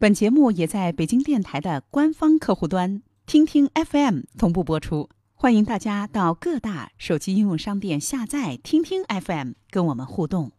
[0.00, 10.52] 本节目也在北京电台的官方客户端听听 FM 同步播出，欢迎大家到各大手机应用商店下载听听 FM，跟我们互动。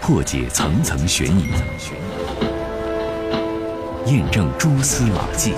[0.00, 1.44] 破解层层悬疑，
[4.10, 5.52] 验证蛛丝马迹。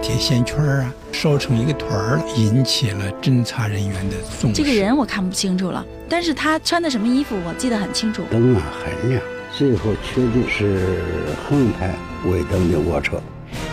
[0.00, 4.62] 铁线圈啊，烧成一个团儿，引起了侦查人员的重视。
[4.62, 8.22] 这个人我看不清楚了，但是他穿的什么衣服我记得很清楚。
[8.30, 9.20] 灯啊很亮，
[9.58, 11.92] 最后确定是横排
[12.26, 13.20] 尾灯的卧车。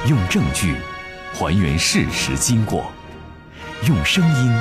[0.10, 0.78] 用证据
[1.32, 2.92] 还原事实经过，
[3.88, 4.52] 用声音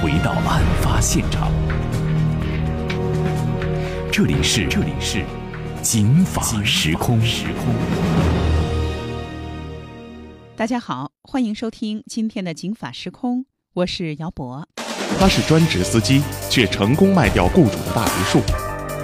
[0.00, 1.50] 回到案发现场。
[4.12, 5.24] 这里是这里是
[5.82, 7.20] 警法时空。
[7.20, 7.74] 时空。
[10.54, 13.40] 大家好，欢迎收听今天的《警法时空》，
[13.74, 14.68] 我是姚博。
[15.18, 18.40] 他是专职司机，却成功卖掉雇主的大别墅，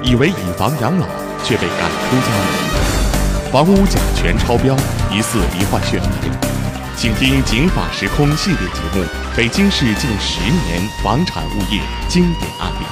[0.04, 1.08] 以为以房养老，
[1.44, 3.52] 却被赶出家门。
[3.52, 4.74] 房屋甲醛超标，
[5.12, 6.08] 疑似罹患血癌。
[6.96, 9.04] 请听《警法时空》系列节目
[9.36, 12.84] 《北京市近十年房产物业经典案例》。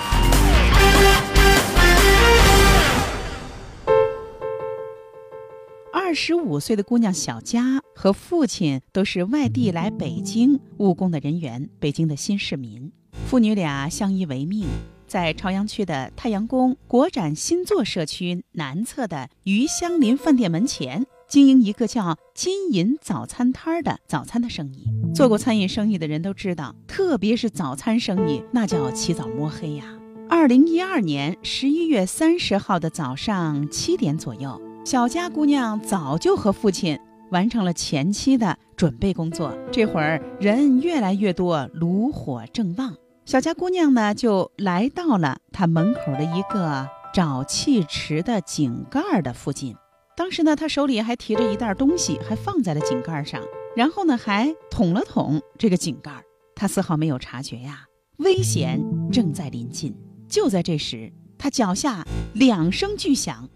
[5.93, 12.93] 二十五岁的姑娘小佳和父亲都是外地来北京务工的人员，北京的新市民。
[13.27, 14.67] 父女俩相依为命，
[15.13, 24.87] 在朝阳区的太阳宫国展新作社区南侧的余香林饭店门前经营一个叫“金银早餐摊”的早餐的生意。
[25.15, 29.85] 做过餐饮生意的人都知道，特别是早餐生意，那叫起早摸黑呀。
[30.31, 34.59] 二零一二年十一月三十号的早上七点左右。
[34.87, 36.99] 小佳姑娘早就和父亲
[37.31, 42.97] 完成了前期的准备工作，这会儿人越来越多，炉火正旺。
[43.33, 49.75] 小佳姑娘呢，就来到了她门口的一个沼气池的井盖的附近。
[50.15, 53.41] 当时呢，她手里还提着一袋东西，还放在了井盖上，
[53.75, 56.13] 然后呢，还捅了捅这个井盖。
[56.55, 57.87] 她丝毫没有察觉呀，
[58.19, 58.79] 危险
[59.11, 59.97] 正在临近。
[60.29, 63.49] 就在这时，她脚下两声巨响。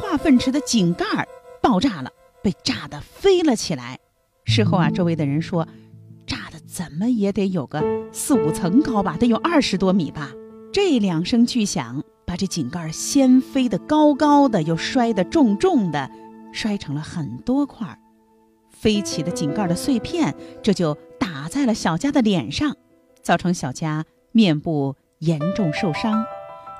[0.00, 1.04] 化粪池的井盖
[1.60, 3.98] 爆炸了，被炸得飞了起来。
[4.50, 5.68] 事后啊，周围的人说，
[6.26, 7.80] 炸的怎么也得有个
[8.10, 10.32] 四五层高吧，得有二十多米吧。
[10.72, 16.10] 这两声巨响，把这井盖先飞得高高的，又摔得重重的，
[16.52, 17.96] 摔成了很多块。
[18.70, 22.76] 飞起的井盖的碎片，这就打在了小佳的脸上，
[23.22, 26.24] 造成小佳面部严重受伤，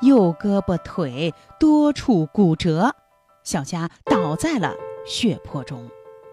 [0.03, 2.97] 右胳膊腿多处骨折。
[3.45, 4.75] 小佳倒在了
[5.07, 5.89] 血泊中。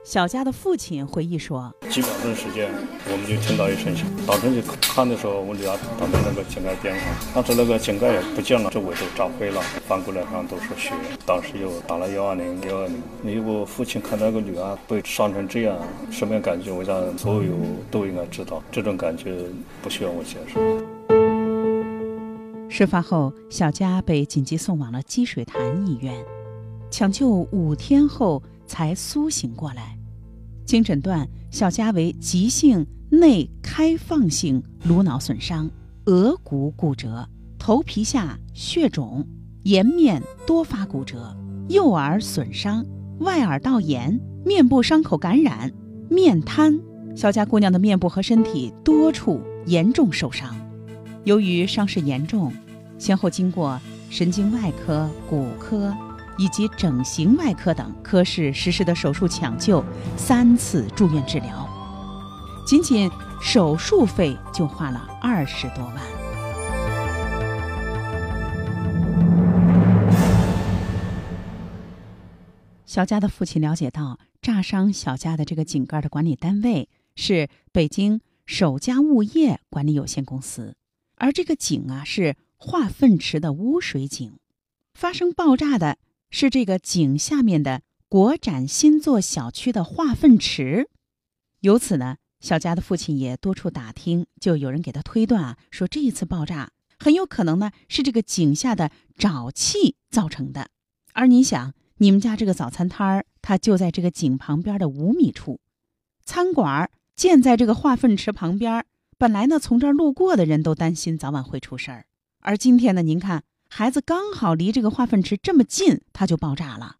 [0.07, 2.71] 小佳的父亲回忆说：“几秒钟时间，
[3.11, 10.93] 我们就听到一声响，当时就看的时候，我女儿躺在那个井盖边上，当时那个井盖也不见了，周围都炸灰了，翻过来上都是血。
[11.25, 13.03] 当时又打了幺二零幺二零。
[13.21, 15.77] 你我父亲看那个女儿被伤成这样，
[16.09, 16.71] 什么样感觉？
[16.71, 17.51] 我想所有
[17.91, 19.35] 都应该知道，这种感觉
[19.81, 20.57] 不需要我解释。”
[22.71, 26.13] 事发后，小佳被紧急送往了积水潭医院。
[26.89, 29.96] 抢救五天后才苏醒过来，
[30.67, 35.71] 经诊断，小佳为急性内开放性颅脑损伤、
[36.07, 37.25] 额骨骨折、
[37.57, 39.25] 头皮下血肿、
[39.63, 41.33] 颜面多发骨折、
[41.69, 42.85] 右耳损伤、
[43.19, 45.71] 外耳道炎、面部伤口感染、
[46.09, 46.77] 面瘫。
[47.15, 50.53] 小佳姑娘的面部和身体多处严重受伤，
[51.23, 52.51] 由于伤势严重，
[52.99, 53.79] 先后经过
[54.09, 55.95] 神经外科、骨科。
[56.37, 59.83] 以及整形外科等科室实施的手术抢救，
[60.15, 61.67] 三次住院治疗，
[62.65, 63.09] 仅仅
[63.41, 65.95] 手术费就花了二十多万。
[72.85, 80.75] 小佳的父亲了解到，炸伤小佳的这个井盖的管理单位是北京首家物业管理有限公司，
[81.15, 84.39] 而这个井啊是化粪池的污水井，
[84.93, 85.97] 发生爆炸的。
[86.29, 90.89] 是这个井下面的国展新作小区的化粪池，
[91.61, 100.69] 由此呢，小佳的父亲也多处打听，就有人给他推断啊，说这一次爆炸很有可能呢是这个井下的沼气造成的。
[101.13, 105.59] 而你想，你们家这个早餐摊儿，它就在这个井旁边的五米处，
[106.23, 108.85] 餐馆建在这个化粪池旁边，
[109.17, 112.05] 本来呢，从这儿路过的人都担心早晚会出事儿，
[112.39, 113.43] 而今天呢，您看。
[113.69, 116.97] 孩子刚好离这个化粪池这么近，它就爆炸了，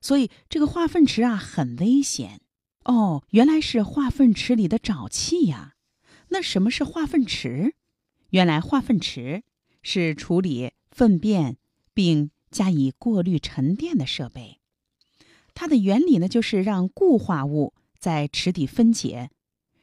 [0.00, 2.40] 所以这个化粪池啊很危险
[2.84, 3.22] 哦。
[3.30, 5.74] 原来是化粪池里的沼气呀。
[6.28, 7.74] 那什么是化粪池？
[8.30, 9.44] 原来化粪池
[9.82, 11.56] 是处理粪便，
[11.94, 14.58] 并加以过滤沉淀的设备。
[15.54, 19.30] 它的原理呢，就是让固化物在池底分解，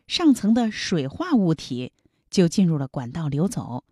[0.05, 1.93] 上层的水化物体
[2.29, 3.83] 就进入了管道流走。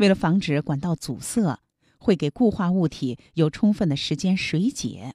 [0.00, 1.60] 为了防止管道阻塞，
[1.98, 5.12] 会给固化物体有充分的时间水解。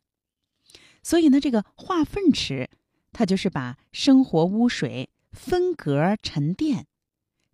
[1.02, 2.70] 所以呢，这个化粪池，
[3.12, 6.86] 它就是把生活污水分隔沉淀，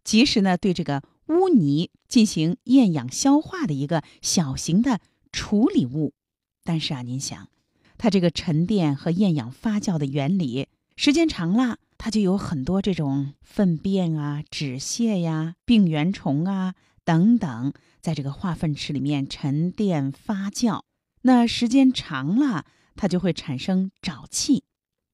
[0.03, 4.99] 及时呢对这个污泥进行厌氧消化的一个小型的
[5.31, 6.13] 处理物。
[6.65, 7.47] 但是啊，您想，
[7.97, 10.67] 它这个沉淀和厌氧发酵的原理，
[10.97, 16.75] 时间长了，它就有很多这种粪便啊、纸屑呀、病原虫啊
[17.11, 20.83] 等等，在这个化粪池里面沉淀发酵。
[21.23, 22.65] 那时间长了。
[22.93, 24.65] 它就会产生沼气，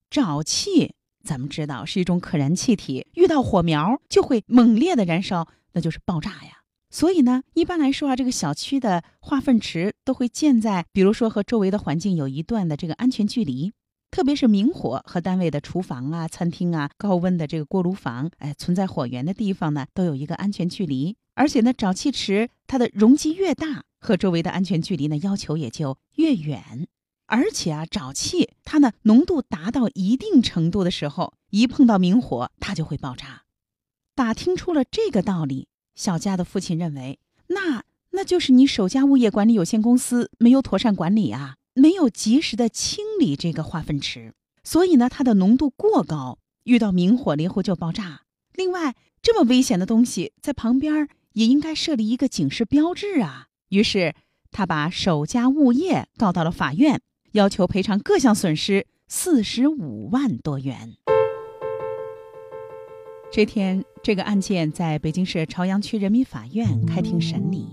[0.10, 6.64] 沼气咱们知道是一种可燃气体，遇到火苗就会猛烈的燃烧，那就是爆炸呀。
[6.90, 13.72] 所以呢，一般来说啊，这个小区的化粪池都会建在，比如说和周围的环境有一段的这个安全距离，
[14.10, 21.16] 特别是明火和单位的厨房啊、餐厅啊、高温的这个锅炉房，哎，存在火源的地方呢，都有一个安全距离。
[21.36, 26.88] 而且呢，沼气池它的容积越大，和周围的安全距离呢要求也就越远。
[27.28, 33.44] 而且啊，沼气它呢浓度达到一定程度的时候，一碰到明火，它就会爆炸。
[34.16, 37.20] 打听出了这个道理，小佳的父亲认为，
[37.50, 44.34] 那那就是你首家物业管理有限公司没有妥善管理啊，没有及时的清理这个化粪池，
[44.64, 48.22] 所以呢，它的浓度过高，遇到明火了以后就爆炸。
[48.54, 53.48] 另外，这么危险的东西在旁边也应该设立一个警示标志啊。
[53.70, 54.16] 于是，
[54.52, 57.02] 他把首家物业告到了法院。
[57.34, 60.96] 要求赔偿各项损失四十五万多元。
[63.32, 67.68] 这天，这个案件在北京市朝阳区人民法院开庭审理。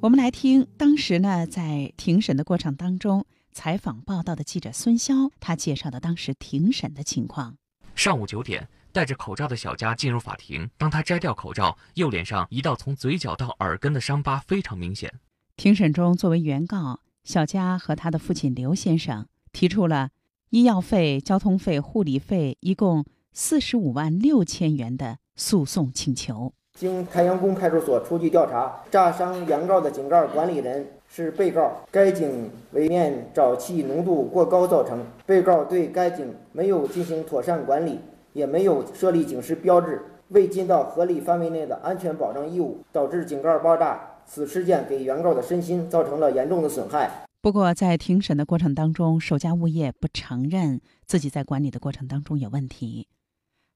[0.00, 7.56] 我们来听当时呢，在庭审的过程当中采访报道的记者孙潇，他介绍的当时庭审的情况。
[7.94, 10.68] 上午九点，戴着口罩的小佳进入法庭。
[10.78, 15.12] 当他摘掉口罩，右脸上一道从嘴角到耳根的伤疤非常明显。
[15.56, 17.00] 庭审中，作为原告。
[17.24, 20.08] 小佳和他的父亲刘先生提出了
[20.50, 26.52] 医药费、交通费、护理费一共四十五万六千元的诉讼请求。
[26.74, 31.82] 经太阳宫派出所出具调查，炸伤原告的井盖管理人是被告。
[31.90, 37.98] 该井围面沼气浓度过高造成，被告对该井没有进行妥善管理，
[38.32, 44.08] 也没有设立警示标志，未尽到合理范围内的安全保障义务，导致井盖爆炸。
[44.24, 47.10] 此事件给原告的身心造成了严重的损害。
[47.42, 53.08] 不过，在庭审的过程当中，首家物业不承认自己在管理的过程当中有问题。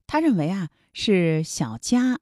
[0.06, 2.20] 他认为啊，是小佳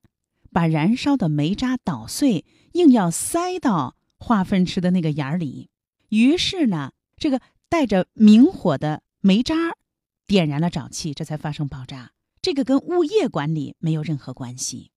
[0.50, 3.94] 把燃烧的煤渣捣碎，硬要塞到
[4.24, 5.68] 化粪池的那个眼儿里。
[6.08, 9.54] 于是呢，这个带着明火的煤渣
[10.26, 12.12] 点燃了沼气，这才发生爆炸。
[12.40, 14.90] 这个跟物业管理没有任何关系。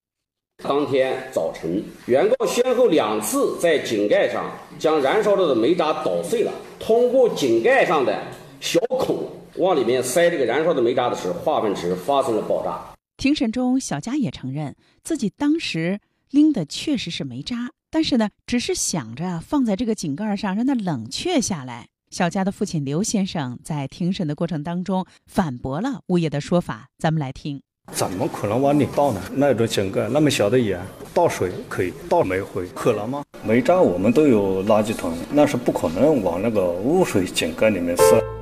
[0.64, 8.18] 当天早晨，原告先后两次在井盖上将燃烧着的煤渣捣碎了，通过井盖上的
[8.60, 12.94] 小孔往里面塞这个燃烧的煤渣的时候，化粪池发生了爆炸。
[13.18, 21.88] 庭审中，小佳也承认自己当时拎的确实是煤渣，但是呢，只是想着放在这个井盖上让它冷却下来。
[22.10, 27.60] 小佳的父亲刘先生在庭审的过程当中反驳了物业的说法，咱们来听。
[27.92, 29.22] 怎么可能往里倒呢？
[29.32, 30.78] 那种井盖那么小的眼，
[31.14, 33.24] 倒水可以，倒煤灰可能吗？
[33.42, 38.37] 煤渣我们都有垃圾桶，那是不可能往那个污水井盖里面塞。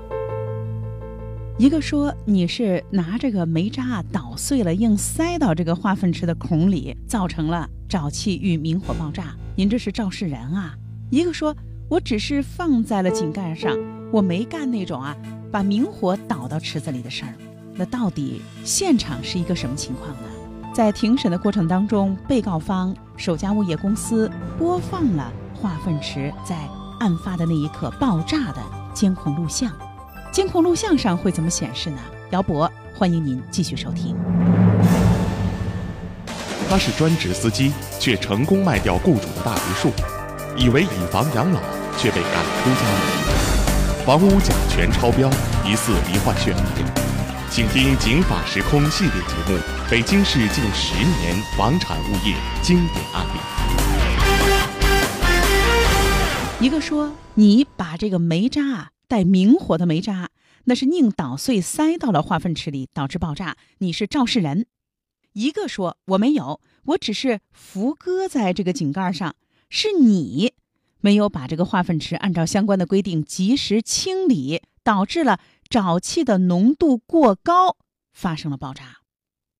[1.58, 10.74] 一个说你是拿这个煤渣捣碎了，硬塞到这个化粪池的孔里，造成了沼气遇明火爆炸，您这是肇事人啊！
[11.08, 11.56] 一个说
[11.88, 13.74] 我只是放在了井盖上，
[14.12, 15.16] 我没干那种啊
[15.50, 17.32] 把明火倒到池子里的事儿。
[17.74, 20.28] 那到底现场是一个什么情况呢？
[20.74, 26.68] 在庭审的过程当中，被告方首家物业公司播放了化粪池在
[27.00, 29.72] 案发的那一刻爆炸的监控录像。
[30.36, 31.98] 监控录像上会怎么显示呢？
[32.28, 34.14] 姚博，欢迎您继续收听。
[36.68, 39.90] 他是专职司机，却成功卖掉雇主的大别墅，
[40.54, 41.60] 以为以房养老，
[41.96, 43.00] 却被赶出家门。
[44.04, 45.30] 房屋甲醛超标，
[45.64, 46.62] 疑似罹患血癌。
[47.50, 49.56] 请听《警法时空》系列节目
[49.90, 53.38] 《北京市近十年房产物业经典案例》。
[56.62, 60.30] 一个说你把这个煤渣带明火的煤渣，
[60.64, 64.66] 那是宁捣碎塞到了化粪池里，导致爆炸，你是肇事人。
[65.32, 69.36] 一个说我没有，我只是浮搁在这个井盖上，
[69.68, 70.54] 是你
[71.00, 77.76] 没有把这个化粪池按照相关的规定及时清理，导致了沼气的浓度过高，
[78.12, 78.98] 发生了爆炸。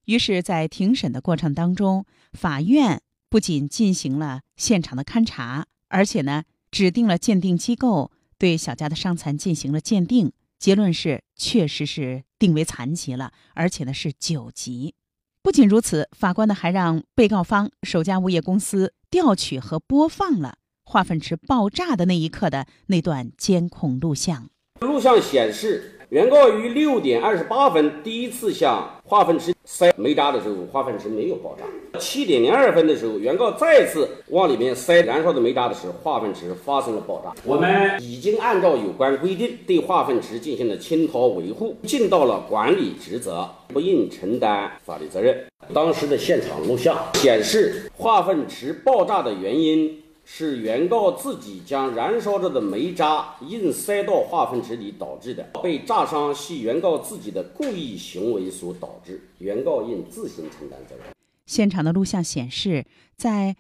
[0.07, 14.95] 于是，在庭审的过程当中，法院不仅进行了现场的勘查，而且呢，指定了鉴定机构对小佳的伤残进行了鉴定，结论是确实是定为残疾了，而且呢是九级。
[15.43, 20.59] 不仅如此，法官呢还让被告方首家物业公司调取和播放了。
[20.85, 24.51] 化粪池爆炸的那一刻的那段监控录像，
[24.81, 31.65] 录像显示，原告于六点二十八分第一次向化粪池塞煤渣的时候，化粪池没有爆炸。
[32.01, 37.33] 七点零二分的时候，原告再次往里面塞燃烧的煤渣的时候，化粪池发生了爆炸。
[37.45, 45.47] 我们已经按照有关规定对化粪池进行了清掏维护，尽到了管理职责，不应承担法律责任。
[45.73, 50.03] 当时的现场录像显示，化粪池爆炸的原因。
[50.29, 61.07] 是原告自己将燃烧着的煤渣硬塞到化粪池里导致的，被炸伤系原告自己的故意行为所导致，原告应自行承担责任。
[61.47, 62.85] 现场的录像显示，
[63.17, 63.57] 在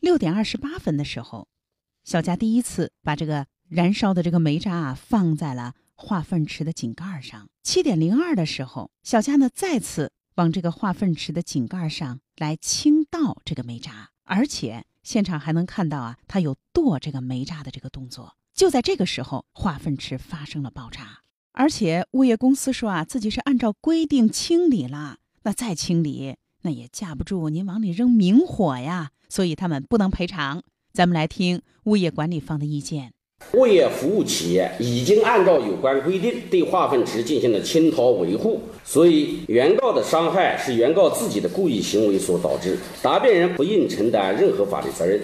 [0.00, 1.48] 六点二十八分的时候，
[2.04, 7.48] 小佳第一次把这个燃烧的这个煤渣啊放在了化粪池的井盖上。
[7.62, 14.84] 七点零二的时候，小佳呢再次往这个化粪池的井盖上来倾倒这个煤渣，而且。
[15.02, 18.36] 现场还能看到啊，他有剁这个煤渣的这个动作。
[18.54, 21.20] 就在这个时候，化粪池发生了爆炸，
[21.52, 30.62] 而且物业公司说啊，自己是按照规定清理了，那再清理那也架不住您往里扔明火呀，所以他们不能赔偿。
[30.92, 33.14] 咱们来听物业管理方的意见。
[33.52, 45.20] 物业服务企业已经按照有关规定对化粪池进行了清掏维护，所以原告的伤害是原告自己的故意行为所导致，答辩人不应承担任何法律责任。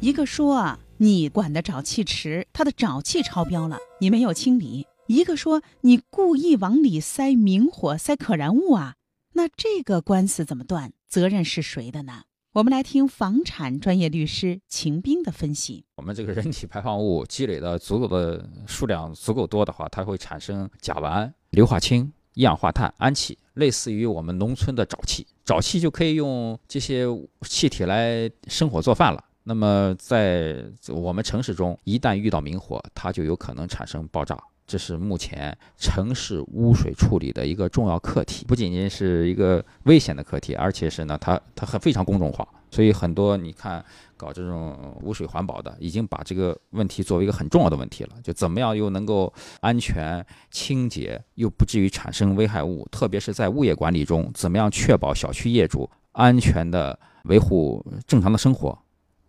[0.00, 8.96] 一个说啊，你管的沼气池它的沼气超标了，你没有清理；一个说你故意往里塞明火、塞可燃物啊，
[9.32, 10.92] 那这个官司怎么断？
[11.08, 12.24] 责任是谁的呢？
[12.54, 15.84] 我们来听房产专业律师秦兵的分析。
[15.96, 25.26] 我们这个人体排放物积累的足够的数量足够多的话，它会产生甲烷、硫化氢、一氧化碳、氨气，类似于我们农村的沼气。
[25.44, 27.04] 沼气就可以用这些
[27.42, 29.24] 气体来生火做饭了。
[29.42, 34.38] 那么在我们城市中，一旦遇到明火，它就有可能产生爆炸。
[34.66, 42.46] 这是目前城市污水处理的一个重要课题，不仅仅是一个危险的课题，而且是呢，它它很非常公众化。
[42.70, 43.84] 所以很多你看
[44.16, 48.10] 搞这种污水环保的，已经把这个问题作为一个很重要的问题了。
[48.22, 58.76] 就怎么样又能够安全清洁，又不至于产生危害物，特别是在物业管理中，怎么样确保小区业主安全的维护正常的生活，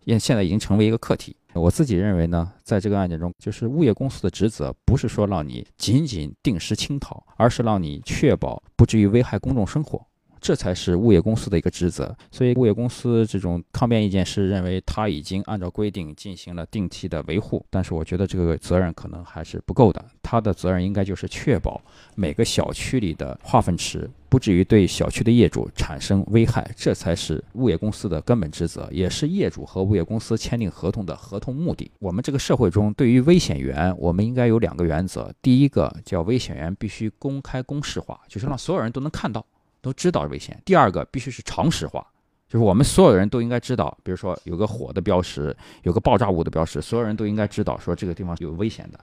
[0.06, 1.36] 现现在已经成为一个课题。
[1.56, 10.00] 我自己认为呢，在这个案件中，就是物业公司的职责不是说让你仅仅定时清逃，而是让你确保不至于危害公众生活。
[10.46, 21.82] 这才是物业公司的一个职责，所以物业公司这种抗辩意见是认为他已经按照规定进行了定期的维护，但是我觉得这个责任可能还是不够的，他的责任应该就是确保
[22.14, 31.90] 每个小区里的化粪池不至于对小区的业主产生危害，这才是物业公司的根本职责，也是业主和物业公司签订合同的合同目的。
[31.98, 39.44] 我们这个社会中对于危险源，我们应该有两个原则，第一个叫危险源必须公开公示化，就是让所有人都能看到。
[39.86, 40.60] 都知道危险。
[40.64, 42.04] 第二个必须是常识化，
[42.48, 48.98] 就是我们所有人都应该知道，比如说有个火的标识，有个爆炸物的标识，所有人都应该知道说这个地方有危险的。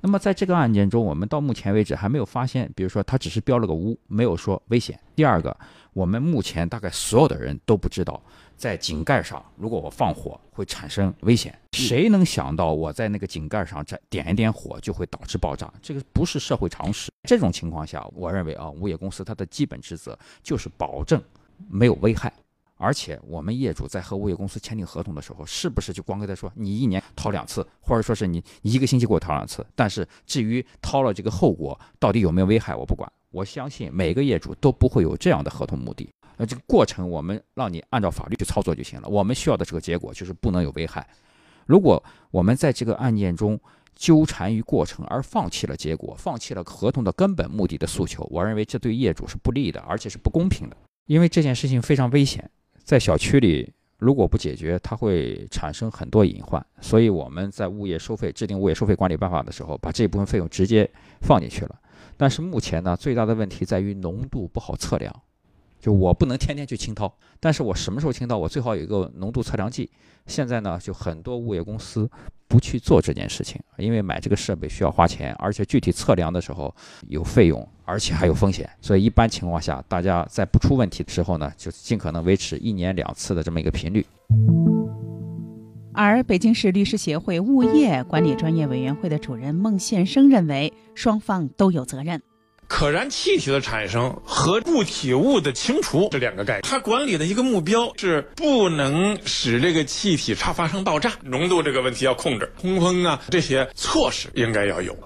[0.00, 4.98] 那么在这个案件中，我们到目前为止还没有发现，比如说他只是标了个污，没有说危险。
[5.14, 5.56] 第二个，
[5.92, 8.20] 我们目前大概所有的人都不知道。
[8.56, 15.72] 在井盖上，如果我放火会产生危险，谁能想到我在那个井盖上再点一点火就会导致爆炸？
[15.82, 17.10] 这个不是社会常识。
[17.28, 21.22] 这种情况下，我认为啊，物业公司它的基本职责就是保证
[21.68, 22.32] 没有危害。
[22.76, 29.64] 而且我们业主在和物业公司签订合同的时候，是不是就光跟他说你一年掏两次，或者说是你一个星期给我掏两次？
[29.76, 33.10] 但是至于掏了这个后果到底有没有危害，我不管。
[33.30, 36.08] 我相信每个业主都不会有这样的合同目的。
[36.36, 39.08] 那这个过程，我们让你按照法律去操作就行了。
[39.08, 41.06] 我们需要的这个结果就是不能有危害。
[41.66, 43.58] 如果我们在这个案件中
[43.94, 50.76] 纠缠于过程而放弃了结果，放弃了合同的根本目的的诉求，我认为这对业主是不利的，而且是不公平的。
[51.06, 52.50] 因为这件事情非常危险，
[52.82, 56.64] 在小区里如果不解决，它会产生很多隐患。
[56.80, 61.80] 所以我们在物业收费制定物业收费管理办法的时候，把这部分费用直接放进去了。
[62.16, 65.14] 但是目前呢，最大的问题在于浓度不好测量。
[65.84, 69.90] 就我不能天天去清掏，但是我什么时候清掏，我最好有一个浓度测量计。
[70.26, 72.10] 现在呢，就很多物业公司
[72.48, 76.74] 不去做这件事情，因为买这个设备需要花钱，而且具体测量的时候
[77.08, 78.66] 有费用，而且还有风险。
[78.80, 84.06] 所以一般情况下，大家在不出问题的时候呢，就尽可能维持一年两次的这么一个频率。
[85.92, 92.22] 而北京市律师协会物业管理专业委员会的主任孟宪生认为，双方都有责任。
[92.66, 104.96] 可燃气体的产生和固体物的清除这两个概念，它管理的一个目标是不能使这个气体差发生爆炸，浓度这个问题要控制，通风啊这些措施应该要有。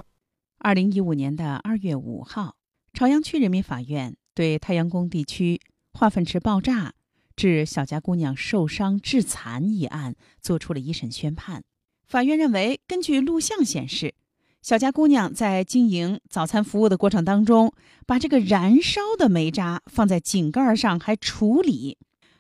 [0.59, 2.57] 二零一五年的二月五号，
[2.93, 5.61] 朝阳区人民法院对太阳宫地区
[5.93, 6.95] 化粪池爆炸
[7.37, 11.63] 致小家姑娘受伤致残一案作出了一审宣判。
[12.07, 14.15] 法院认为，根据录像显示。
[14.61, 17.73] 小佳姑娘在经营早餐服务的过程当中，
[18.07, 21.97] 把这个燃烧的煤渣放在井盖上，还处理，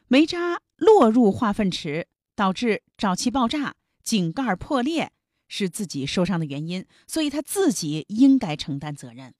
[0.08, 5.10] 煤渣落入化粪池，导致沼气爆炸，井盖破裂，
[5.48, 9.32] 是自己受伤的原因，所以她自己应该承担责任。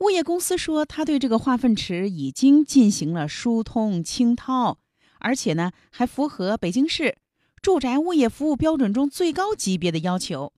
[0.00, 4.78] 物业公司说，他对这个化粪池已经进行了疏通清掏，
[5.20, 7.16] 而且呢，还符合北京市
[7.62, 10.52] 住宅物业服务标准中最高级别的要求。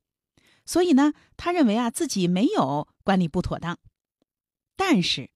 [0.66, 3.78] 所以呢，他认为啊自己没有管理不妥当，
[4.76, 5.30] 但是，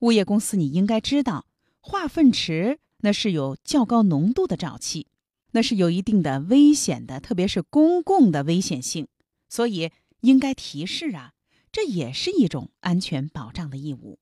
[0.00, 1.46] 物业公司你应该知道，
[1.80, 5.08] 化粪池那是有较高浓度的沼气，
[5.52, 9.06] 那是有一定的危险的，特别是公共的危险性，
[9.48, 9.90] 所以
[10.22, 11.34] 应该提示啊，
[11.70, 14.18] 这也是一种安全保障的义务。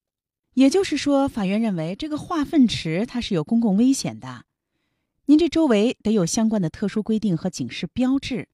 [0.54, 4.44] 也就是说，法院认为这个化粪池它是有公共危险的，
[5.26, 8.48] 您这周围得有相关的特殊规定和警示标志。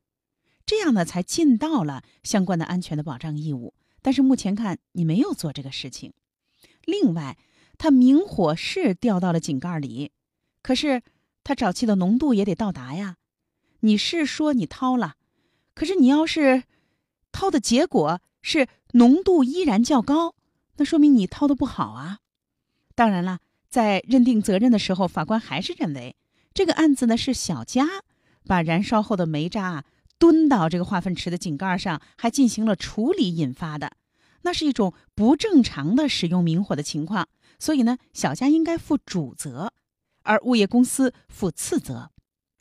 [0.66, 3.75] 这样呢，才尽到了相关的安全的保障义务。
[4.00, 6.12] 但是目前看，你没有做这个事情。
[6.85, 7.37] 另外，
[7.78, 10.12] 它明火是掉到了井盖里，
[10.62, 11.02] 可是
[11.42, 13.16] 它沼气的浓度也得到达呀。
[13.80, 15.16] 你是说你掏了，
[15.75, 16.64] 可是你要是
[17.33, 20.35] 掏的结果是浓度依然较高，
[20.77, 22.20] 那说明你掏的不好啊。
[22.94, 26.16] 当然了，在认定责任的时候，法官还是认为
[26.55, 27.87] 这个案子呢是小佳
[28.46, 29.85] 把燃烧后的煤渣。
[30.18, 33.92] 蹲到这个化粪池的井盖上，还进行了处理引发的，
[34.42, 37.29] 那是一种不正常的使用明火的情况。
[37.59, 39.72] 所以呢，小佳应该负主责，
[40.22, 42.11] 而物业公司负次责。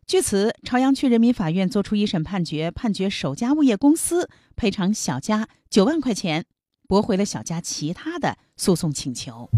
[0.05, 6.45] 据此，朝阳区人民法院作出一审判决，判决首家物业公司赔偿小佳九万块钱，
[6.87, 9.49] 驳回了小佳其他的诉讼请求。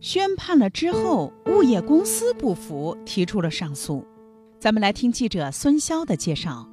[0.00, 4.04] 宣判了之后，物业公司不服，提出了上诉。
[4.60, 6.68] 咱们来听记者孙潇的介绍。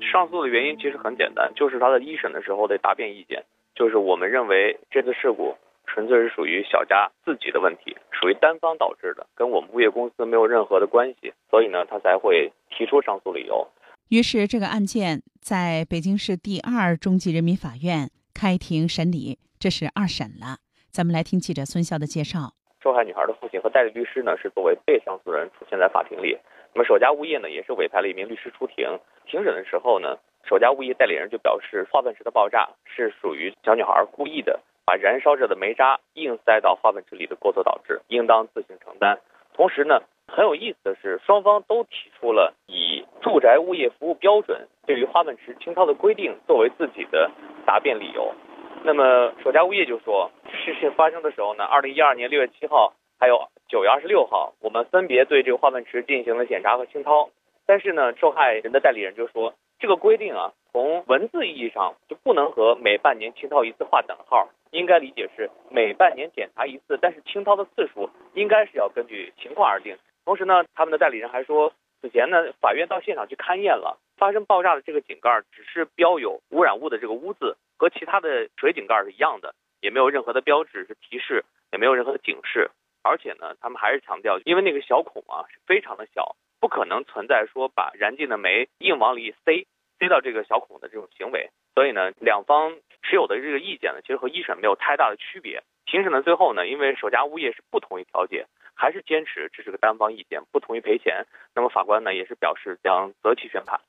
[0.00, 3.44] 上诉的原因其实很简单，就是他在一审的时候的答辩意见，
[3.76, 5.54] 就是我们认为这次事故
[5.86, 13.68] 纯粹是属于小佳自己的问题，属于单方导致的，跟我们物业公司没有任何的关系，所以呢，他才会提出上诉理由。
[14.08, 20.58] 于是，这个案件在北京市第二中级人民法院开庭审理，这是二审了。
[20.90, 22.54] 咱们来听记者孙潇的介绍。
[22.82, 26.36] 受害女孩的父亲和代理律师呢，是作为被上诉人出现在法庭里。
[26.74, 28.98] 那么首家物业呢，也是委派了一名律师出庭。
[29.26, 30.16] 庭审的时候呢，
[30.48, 39.20] 首家物业代理人就表示，化粪池的爆炸是属于小女孩故意的，把燃烧着的煤渣硬塞到化粪池里的过错导致，应当自行承担。
[39.54, 47.30] 同时呢，很有意思的是，双方都提出了以住宅物业服务标准对于化粪池清掏的规定作为自己的
[47.66, 48.34] 答辩理由。
[48.82, 50.30] 那么首家物业就说，
[50.64, 52.94] 事情发生的时候呢，二零一二年六月七号。
[53.20, 53.38] 还有
[53.72, 57.30] 九月二十六号，我们分别对这个化粪池进行了检查和清掏。
[57.64, 69.96] 但是呢，受害人的代理人就说，这个规定啊，从文字意义上就不能和每半年清掏一次划等号，应该理解是每半年检查一次，但是清掏的次数应该是要根据情况而定。
[70.26, 82.70] 同时呢，他们的代理人还说，此前呢，法院到现场去勘验了，发生爆炸的这个井盖只是标有污染物的这个污渍，和其他的水井盖是一样的，也没有任何的标志是提示，也没有任何的警示。
[83.02, 89.66] 而且呢，他们还是强调，因为那个小孔啊是非常的小，不可能存在说把燃尽的煤硬往里塞，
[89.98, 91.50] 塞到这个小孔的这种行为。
[91.74, 95.62] 所以呢，两方持有的这个意见呢，其实和一审没有太大的区别。
[95.84, 101.26] 庭审的最后呢，因为首家物业是不同意调解，还是坚持这是个单方意见，不同意赔钱。
[101.54, 103.80] 那么法官呢，也是表示将择期宣判。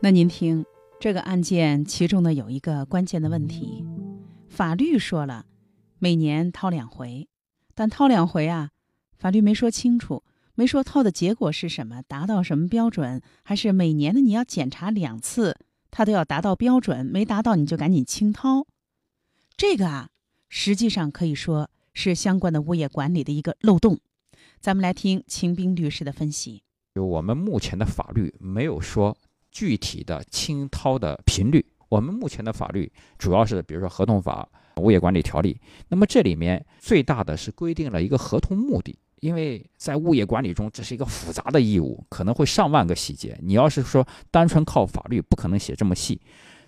[0.00, 0.64] 那您听，
[1.00, 3.84] 这个案件其中呢有一个关键的问题，
[4.48, 5.42] 法律说了。
[5.98, 7.28] 每年掏两回，
[7.74, 8.70] 但掏两回啊，
[9.16, 10.22] 法律没说清楚，
[10.54, 15.56] 没说掏的结果是什么，达到什么标准，还是每年的你要检查两次，
[15.90, 18.66] 它都要达到标准，没达到你就赶紧清掏。
[19.56, 20.10] 这个啊，
[20.48, 23.98] 实际上可以说是相关的物业管理的一个漏洞。
[24.60, 26.62] 咱们来听秦兵律师的分析。
[26.94, 29.16] 就我们目前的法律没有说
[29.50, 35.58] 具体的清掏的频率，我们目前的法律主要是比如说合同法、物业管理条例。
[35.88, 43.38] 那么这里面最大的是规定了一个合同目的，因为在物业管理中这是一个复杂的义务，可能会上万个细节。
[43.42, 46.20] 你要是说单纯靠法律，不可能写这么细。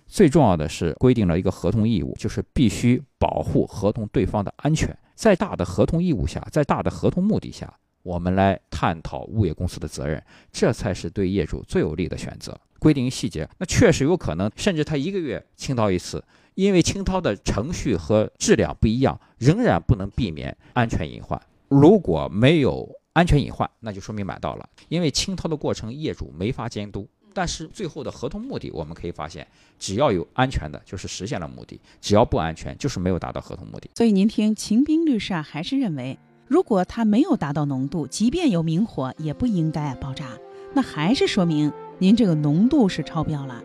[0.07, 4.97] 最重要的是规定了一个合同义务，就是必须保护合同对方的安全。
[5.15, 12.59] 在大的合同义务下，在大的合同目的下，我们来探讨物业公司的责任，这才是对业主最有利的选择。
[12.79, 16.23] 规定细节，那确实有可能，甚至他一个月清掏一次，
[16.55, 21.39] 因为清掏的程序和质量不一样，仍然不能避免安全隐患。
[21.67, 27.07] 如果没有安全隐患，那就说明买到了，因为清掏的过程业主没法监督。
[27.33, 29.47] 但是最后的合同目的，我们可以发现，
[29.79, 33.89] 只要有安全的，就是实现了目的；只要不安全，就是没有达到合同目的。
[33.95, 36.17] 所以您听秦兵律师啊，还是认为，
[36.51, 40.25] 如果它没有达到浓度，即便有明火，也不应该爆炸。
[40.73, 43.63] 那还是说明您这个浓度是超标了。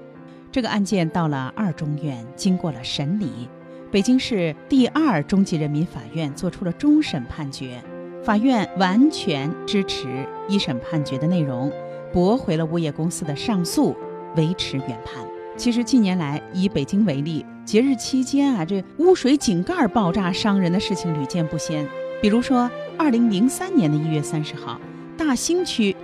[0.52, 3.48] 这个案件到了二中院，经过了审理，
[3.90, 7.82] 北京市第二中级人民法院作出了终审判决，
[8.22, 11.68] 法院完全支持一审判决的内容。
[12.12, 13.96] 驳回了物业公司的上诉，
[14.36, 15.26] 维持原判。
[15.56, 21.84] 其实近年来，以北京为例，节日期间啊，这污水井盖爆炸伤人的事情屡见不鲜。
[22.20, 24.80] 比如说，二零零三年的一月三十号，
[25.16, 25.94] 大兴区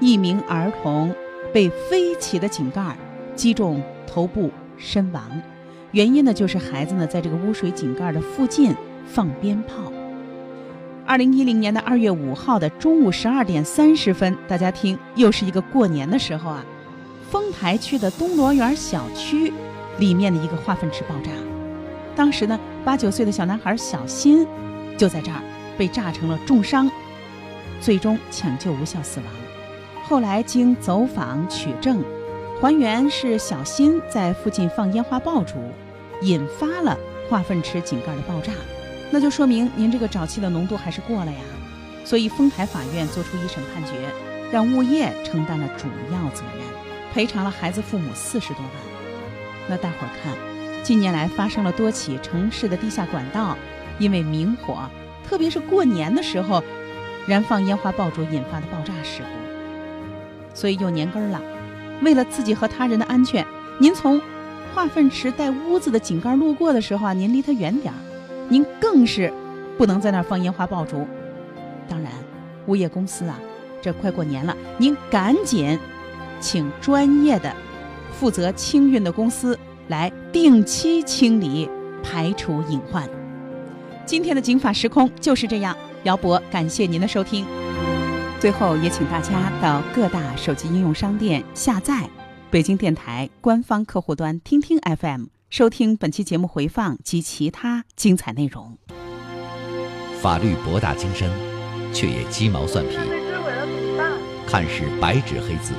[0.00, 1.14] 一名儿童
[1.52, 2.96] 被飞起的井盖
[3.34, 5.22] 击中头部身亡，
[5.92, 8.74] 原因呢就是孩子呢在这个污水井盖的附近
[9.06, 9.90] 放鞭炮。
[11.06, 16.64] 二零一零年的二月五号的中午十二点三十分，大家听，又是一个过年的时候啊！
[17.30, 19.52] 丰台区的东罗园小区
[19.98, 21.30] 里面的一个化粪池爆炸，
[22.14, 24.46] 当时呢，八九岁的小男孩小新
[24.96, 25.40] 就在这儿
[25.76, 26.90] 被炸成了重伤，
[27.80, 29.28] 最终抢救无效死亡。
[30.04, 32.02] 后来经走访取证，
[32.60, 35.54] 还原是小新在附近放烟花爆竹，
[36.20, 38.52] 引发了化粪池井盖的爆炸。
[39.10, 41.40] 那就说明您这个沼气的浓度还是过了呀，
[42.04, 43.92] 所以丰台法院作出一审判决，
[44.50, 46.66] 让物业承担了主要责任，
[47.12, 48.70] 赔偿了孩子父母四十多万。
[49.68, 50.34] 那大伙儿看，
[50.82, 53.56] 近年来发生了多起城市的地下管道
[53.98, 54.88] 因为明火，
[55.28, 56.62] 特别是过年的时候，
[57.26, 60.54] 燃放烟花爆竹引发的爆炸事故。
[60.54, 61.40] 所以又年根了，
[62.02, 63.46] 为了自己和他人的安全，
[63.78, 64.20] 您从
[64.74, 67.96] 化粪池带污渍的井盖路过的时候啊，您离它远点儿。
[68.48, 69.32] 您更是
[69.78, 71.06] 不能在那儿放烟花爆竹。
[71.88, 72.12] 当然，
[72.66, 73.38] 物业公司啊，
[73.80, 75.78] 这快过年了，您赶紧
[76.40, 77.50] 请专业的
[78.12, 79.58] 负责清运的公司
[79.88, 81.68] 来定期清理，
[82.02, 83.08] 排除隐患。
[84.04, 85.76] 今天的《警法时空》就是这样。
[86.04, 87.46] 姚博，感谢您的收听。
[88.40, 92.10] 最后也请大家到各大手机应用商店下载
[92.50, 95.26] 北京电台官方客户端听听 FM。
[95.48, 98.76] 收听本期节目回放及其他精彩内容。
[100.20, 101.30] 法律博大精深，
[101.92, 102.96] 却也鸡毛蒜皮，
[104.46, 105.74] 看似白纸黑字，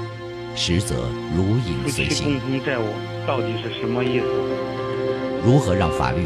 [0.56, 2.40] 实则如影随形。
[2.40, 2.84] 共同债务
[3.28, 4.26] 到底是什么意思？
[5.46, 6.26] 如何让法律